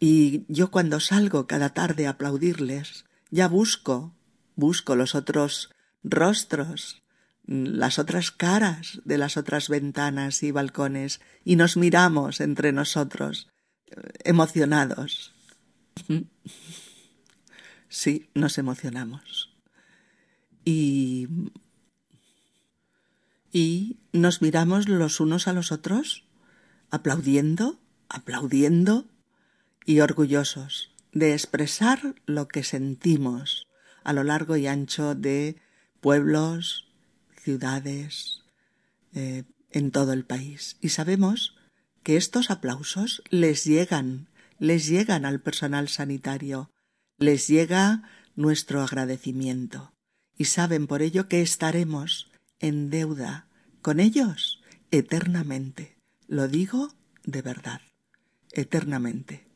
[0.00, 4.14] Y yo cuando salgo cada tarde a aplaudirles, ya busco,
[4.54, 5.70] busco los otros
[6.02, 7.03] rostros,
[7.46, 13.48] las otras caras de las otras ventanas y balcones, y nos miramos entre nosotros,
[14.24, 15.32] emocionados.
[17.88, 19.56] Sí, nos emocionamos.
[20.64, 21.28] Y
[23.54, 26.24] y nos miramos los unos a los otros,
[26.90, 27.78] aplaudiendo,
[28.08, 29.06] aplaudiendo
[29.86, 33.68] y orgullosos de expresar lo que sentimos
[34.02, 35.62] a lo largo y ancho de
[36.00, 36.83] pueblos,
[37.44, 38.42] ciudades,
[39.14, 40.76] eh, en todo el país.
[40.80, 41.56] Y sabemos
[42.02, 44.28] que estos aplausos les llegan,
[44.58, 46.70] les llegan al personal sanitario,
[47.18, 48.02] les llega
[48.34, 49.92] nuestro agradecimiento.
[50.36, 52.30] Y saben por ello que estaremos
[52.60, 53.46] en deuda
[53.82, 55.96] con ellos eternamente.
[56.26, 57.80] Lo digo de verdad,
[58.52, 59.46] eternamente.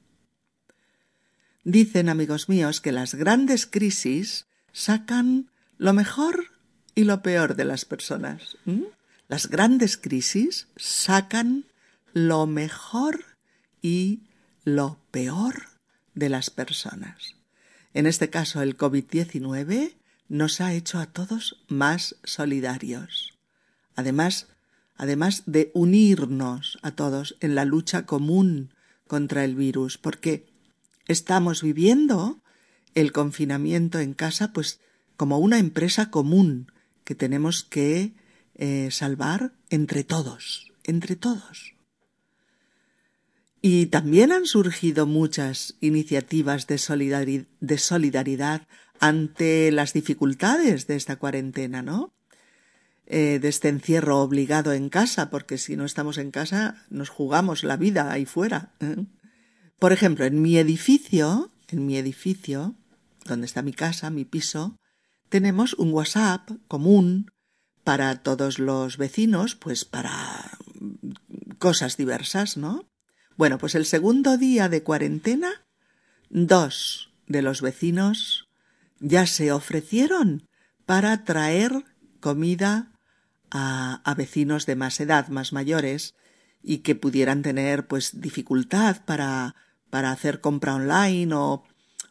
[1.65, 6.58] Dicen, amigos míos, que las grandes crisis sacan lo mejor
[6.99, 8.57] y lo peor de las personas.
[9.29, 11.65] Las grandes crisis sacan
[12.13, 13.25] lo mejor
[13.81, 14.25] y
[14.65, 15.69] lo peor
[16.17, 17.37] de las personas.
[17.95, 19.95] En este caso, el COVID-19
[20.29, 23.39] nos ha hecho a todos más solidarios.
[23.95, 24.49] Además,
[24.97, 28.75] además de unirnos a todos en la lucha común
[29.07, 30.49] contra el virus, porque
[31.07, 32.41] estamos viviendo
[32.97, 34.81] el confinamiento en casa pues
[35.17, 36.73] como una empresa común
[37.09, 38.13] que tenemos que
[38.55, 41.73] eh, salvar entre todos, entre todos.
[43.63, 46.77] Y también han surgido muchas iniciativas de,
[47.79, 48.69] solidaridad
[49.01, 52.13] ante las dificultades de esta cuarentena, ¿no?
[53.07, 57.65] Eh, de este encierro obligado en casa, porque si no estamos en casa nos jugamos
[57.65, 58.75] la vida ahí fuera.
[58.81, 59.07] ¿eh?
[59.79, 62.75] Por ejemplo, en mi edificio, en mi edificio,
[63.25, 64.77] donde está mi casa, mi piso,
[65.29, 67.31] tenemos un WhatsApp común
[67.85, 70.59] para todos los vecinos, pues para
[71.59, 72.89] cosas diversas, ¿no?
[73.37, 75.65] Bueno, pues el segundo día de cuarentena,
[76.29, 78.49] dos de los vecinos
[79.01, 80.49] ya se ofrecieron
[80.87, 81.85] para traer
[82.21, 82.93] comida
[83.51, 86.15] a, vecinos de más edad, más mayores,
[86.63, 89.55] y que pudieran tener pues dificultad para,
[89.91, 91.65] para hacer compra online o,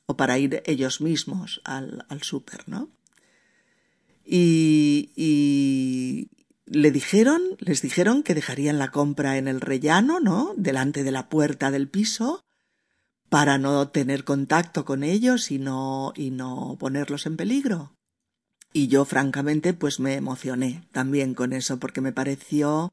[0.06, 2.90] o para ir ellos mismos al, al súper, ¿no?
[4.30, 6.30] Y, y
[6.66, 10.54] le dijeron, les dijeron que dejarían la compra en el rellano, ¿no?
[10.58, 12.44] Delante de la puerta del piso,
[13.30, 17.94] para no tener contacto con ellos y no, y no ponerlos en peligro.
[18.74, 22.92] Y yo, francamente, pues me emocioné también con eso, porque me pareció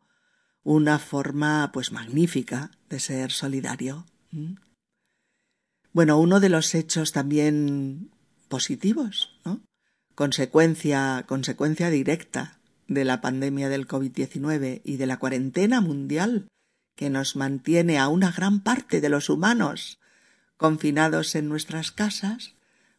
[0.63, 4.07] una forma, pues magnífica de ser solidario.
[5.93, 8.11] Bueno, uno de los hechos también
[8.49, 9.61] positivos, ¿no?
[10.15, 16.49] Consecuencia, consecuencia directa de la pandemia del COVID-19 y de la cuarentena mundial
[16.95, 19.99] que nos mantiene a una gran parte de los humanos
[20.57, 22.55] confinados en nuestras casas,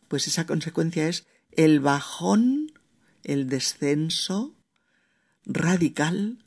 [0.07, 2.73] pues esa consecuencia es el bajón,
[3.23, 4.55] el descenso
[5.45, 6.43] radical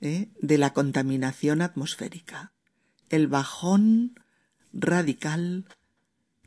[0.00, 0.28] ¿eh?
[0.40, 2.52] de la contaminación atmosférica,
[3.08, 4.18] el bajón
[4.72, 5.64] radical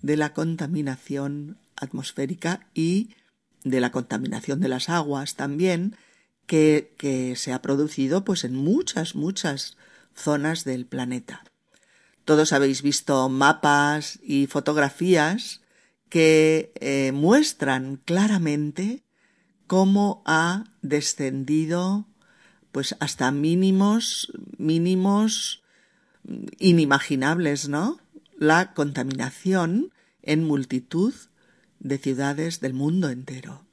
[0.02, 3.16] de la contaminación atmosférica y
[3.64, 5.96] de la contaminación de las aguas también,
[6.46, 9.78] que, que se ha producido pues en muchas, muchas
[10.16, 11.44] zonas del planeta.
[12.26, 15.62] Todos habéis visto mapas y fotografías
[16.10, 19.04] que eh, muestran claramente
[19.68, 22.08] cómo ha descendido
[22.72, 25.64] pues hasta mínimos mínimos
[26.60, 28.00] inimaginables, ¿no?
[28.38, 29.92] La contaminación
[30.22, 31.14] en multitud
[31.80, 33.66] de ciudades del mundo entero.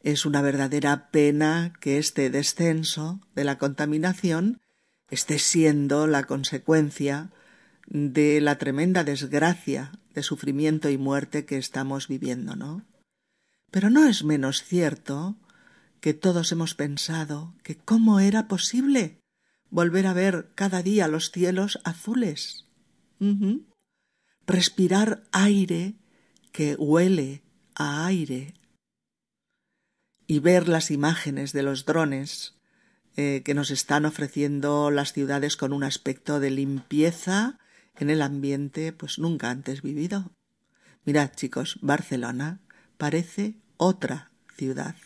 [0.00, 4.60] Es una verdadera pena que este descenso de la contaminación
[5.10, 7.30] esté siendo la consecuencia
[7.86, 12.84] de la tremenda desgracia de sufrimiento y muerte que estamos viviendo, ¿no?
[13.70, 15.36] Pero no es menos cierto
[16.00, 19.20] que todos hemos pensado que cómo era posible
[19.70, 22.66] volver a ver cada día los cielos azules,
[24.46, 25.97] respirar aire
[26.58, 27.44] que huele
[27.76, 28.52] a aire
[30.26, 32.56] y ver las imágenes de los drones
[33.16, 37.60] eh, que nos están ofreciendo las ciudades con un aspecto de limpieza
[37.94, 40.32] en el ambiente pues nunca antes vivido.
[41.04, 42.58] Mirad chicos, Barcelona
[42.96, 44.96] parece otra ciudad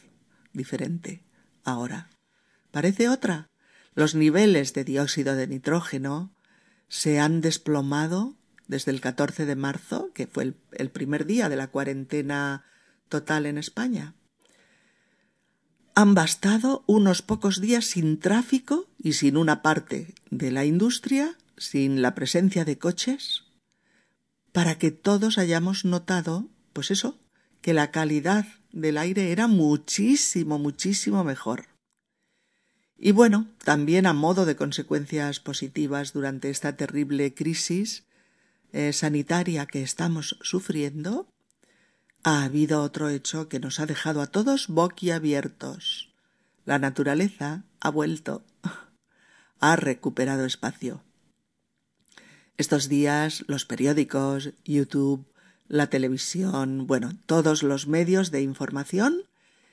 [0.55, 1.23] diferente
[1.65, 2.09] ahora.
[2.71, 3.51] Parece otra.
[3.95, 6.35] Los niveles de dióxido de nitrógeno
[6.89, 8.39] se han desplomado
[8.73, 12.65] desde el 14 de marzo, que fue el, primer día de la cuarentena
[13.11, 14.15] total en España.
[15.95, 22.01] Han bastado unos pocos días sin tráfico y sin una parte de la industria, sin
[22.01, 23.45] la presencia de coches,
[24.53, 27.21] para que todos hayamos notado, pues eso,
[27.61, 31.67] que la calidad del aire era muchísimo, muchísimo mejor.
[32.97, 38.07] Y bueno, también a modo de consecuencias positivas durante esta terrible crisis,
[38.73, 41.29] eh, sanitaria que estamos sufriendo,
[42.25, 46.13] ha habido otro hecho que nos ha dejado a todos boquiabiertos.
[46.65, 48.45] La naturaleza ha vuelto,
[49.61, 51.03] ha recuperado espacio.
[52.57, 55.27] Estos días los periódicos, YouTube,
[55.69, 59.25] la televisión, bueno, todos los medios de información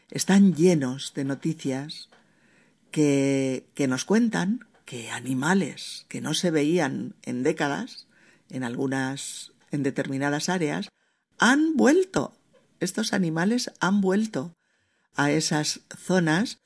[0.10, 2.10] están llenos de noticias
[2.90, 8.08] que, que nos cuentan que animales que no se veían en décadas,
[8.50, 10.90] en algunas, en determinadas áreas,
[11.38, 12.34] han vuelto.
[12.80, 14.54] Estos animales han vuelto
[15.16, 16.60] a esas zonas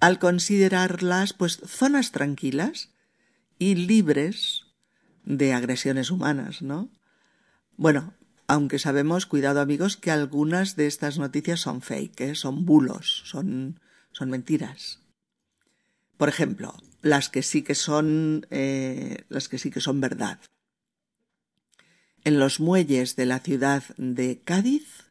[0.00, 2.90] al considerarlas pues zonas tranquilas
[3.58, 4.66] y libres
[5.24, 6.88] de agresiones humanas, ¿no?
[7.76, 8.14] Bueno,
[8.46, 12.34] aunque sabemos, cuidado amigos, que algunas de estas noticias son fake, ¿eh?
[12.34, 13.78] son bulos, son,
[14.12, 15.00] son mentiras.
[16.16, 20.40] Por ejemplo, las que sí que son eh, las que sí que son verdad.
[22.28, 25.06] En los muelles de la ciudad de Cádiz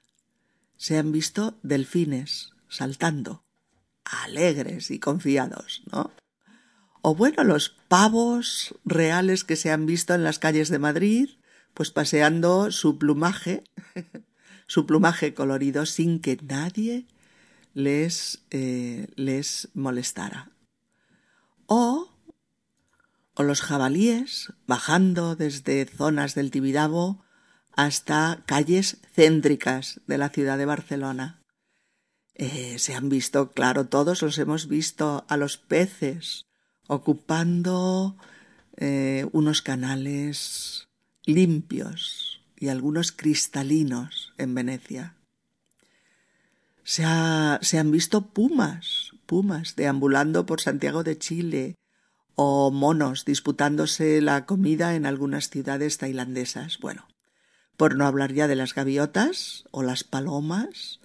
[0.75, 3.43] se han visto delfines saltando,
[4.05, 6.11] alegres y confiados, ¿no?
[7.01, 11.29] O bueno, los pavos reales que se han visto en las calles de Madrid,
[11.73, 13.63] pues paseando su plumaje,
[14.67, 17.07] su plumaje colorido sin que nadie
[17.73, 20.51] les, eh, les molestara.
[21.65, 22.13] O,
[23.37, 27.23] o los jabalíes bajando desde zonas del Tibidabo
[27.71, 31.39] hasta calles céntricas de la ciudad de Barcelona.
[32.33, 36.45] Eh, se han visto, claro, todos los hemos visto a los peces
[36.87, 38.17] ocupando
[38.75, 40.87] eh, unos canales
[41.23, 45.15] limpios y algunos cristalinos en Venecia.
[46.83, 47.03] Se,
[47.61, 51.75] se han visto pumas, pumas deambulando por Santiago de Chile
[52.39, 56.77] o monos disputándose la comida en algunas ciudades tailandesas.
[56.77, 57.07] Bueno,
[57.77, 60.99] por no hablar ya de las gaviotas o las palomas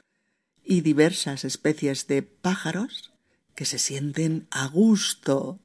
[0.62, 3.14] y diversas especies de pájaros
[3.54, 5.58] que se sienten a gusto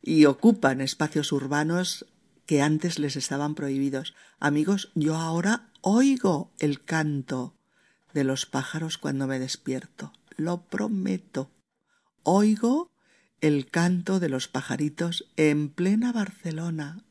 [0.00, 2.06] y ocupan espacios urbanos
[2.46, 4.14] que antes les estaban prohibidos.
[4.38, 7.56] Amigos, yo ahora oigo el canto
[8.14, 10.12] de los pájaros cuando me despierto.
[10.36, 11.50] Lo prometo.
[12.22, 12.88] Oigo
[13.40, 17.04] el canto de los pajaritos en plena Barcelona.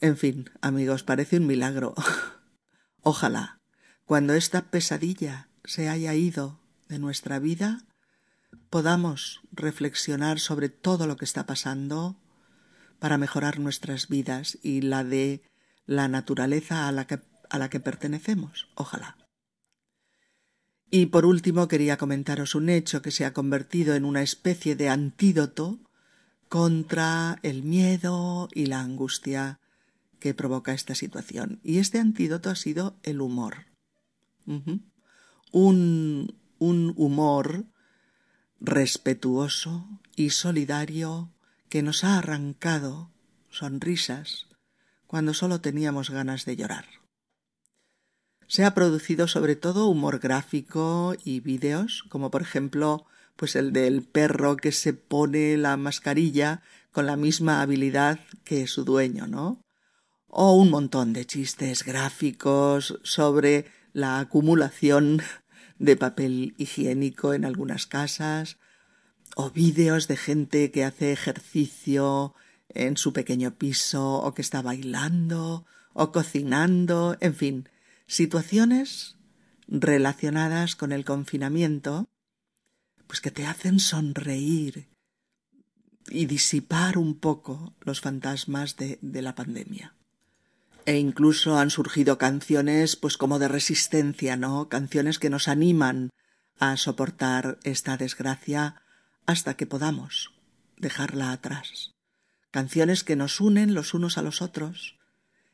[0.00, 1.94] En fin, amigos, parece un milagro.
[3.02, 3.60] Ojalá,
[4.04, 7.84] cuando esta pesadilla se haya ido de nuestra vida,
[8.70, 12.16] podamos reflexionar sobre todo lo que está pasando
[12.98, 15.42] para mejorar nuestras vidas y la de
[15.86, 18.68] la naturaleza a la que, a la que pertenecemos.
[18.74, 19.19] Ojalá.
[20.90, 24.88] Y por último quería comentaros un hecho que se ha convertido en una especie de
[24.88, 25.78] antídoto
[26.48, 29.60] contra el miedo y la angustia
[30.18, 31.60] que provoca esta situación.
[31.62, 33.66] Y este antídoto ha sido el humor.
[35.52, 37.66] un, un humor
[38.60, 41.32] respetuoso y solidario
[41.68, 43.12] que nos ha arrancado
[43.48, 44.48] sonrisas
[45.06, 46.99] cuando solo teníamos ganas de llorar.
[48.50, 54.02] Se ha producido sobre todo humor gráfico y vídeos, como por ejemplo pues el del
[54.02, 59.62] perro que se pone la mascarilla con la misma habilidad que su dueño, ¿no?
[60.30, 65.22] o un montón de chistes gráficos sobre la acumulación
[65.78, 68.58] de papel higiénico en algunas casas,
[69.36, 72.34] o vídeos de gente que hace ejercicio
[72.68, 77.68] en su pequeño piso, o que está bailando, o cocinando, en fin,
[78.10, 79.16] situaciones
[79.68, 82.08] relacionadas con el confinamiento,
[83.06, 84.88] pues que te hacen sonreír
[86.08, 89.94] y disipar un poco los fantasmas de, la pandemia.
[90.86, 94.68] E incluso han surgido canciones pues como de resistencia, ¿no?
[94.68, 96.10] Canciones que nos animan
[96.58, 98.82] a soportar esta desgracia
[99.24, 100.32] hasta que podamos
[100.78, 101.94] dejarla atrás.
[102.50, 104.99] Canciones que nos unen los unos a los otros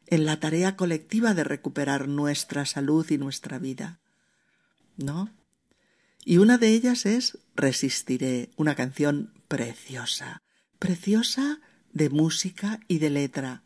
[0.06, 4.00] en la tarea colectiva de recuperar nuestra salud y nuestra vida.
[4.96, 5.30] ¿No?
[6.24, 10.42] Y una de ellas es Resistiré, una canción preciosa,
[10.78, 11.60] preciosa
[11.92, 13.62] de música y de letra,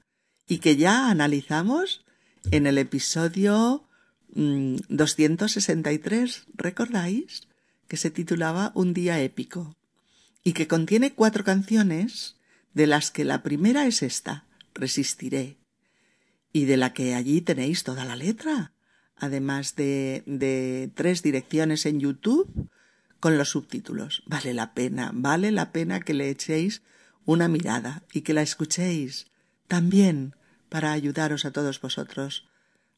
[0.46, 2.04] y que ya analizamos
[2.50, 3.84] en el episodio
[4.28, 7.48] 263, mm, ¿recordáis?
[7.88, 9.76] Que se titulaba Un día épico
[10.44, 12.36] y que contiene cuatro canciones
[12.74, 15.59] de las que la primera es esta, Resistiré,
[16.52, 18.72] y de la que allí tenéis toda la letra,
[19.16, 22.68] además de, de tres direcciones en YouTube
[23.20, 24.22] con los subtítulos.
[24.26, 26.82] Vale la pena, vale la pena que le echéis
[27.24, 29.26] una mirada y que la escuchéis
[29.68, 30.34] también
[30.68, 32.48] para ayudaros a todos vosotros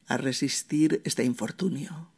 [0.07, 2.11] a resistir este infortunio.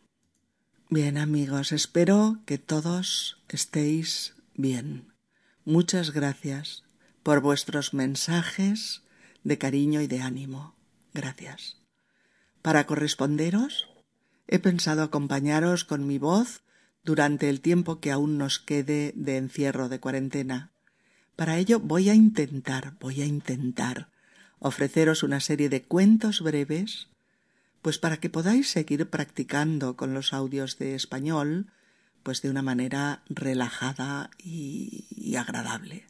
[0.89, 5.13] Bien amigos, espero que todos estéis bien.
[5.65, 6.83] Muchas gracias
[7.23, 9.01] por vuestros mensajes
[9.43, 10.74] de cariño y de ánimo.
[11.15, 11.77] Gracias.
[12.61, 13.87] Para corresponderos,
[14.47, 16.61] he pensado acompañaros con mi voz
[17.05, 20.71] durante el tiempo que aún nos quede de encierro de cuarentena.
[21.37, 24.09] Para ello voy a intentar, voy a intentar
[24.59, 27.07] ofreceros una serie de cuentos breves,
[27.81, 31.71] pues para que podáis seguir practicando con los audios de español,
[32.23, 36.07] pues de una manera relajada y, agradable.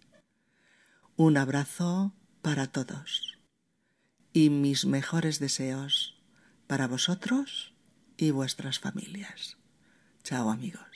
[1.16, 3.35] Un abrazo para todos
[4.36, 6.14] y mis mejores deseos
[6.68, 7.74] para vosotros
[8.18, 9.56] y vuestras familias.
[10.24, 10.95] Chao amigos.